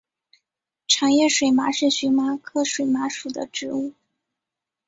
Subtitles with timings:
[0.87, 3.93] 长叶水麻是荨麻科水麻属的植物。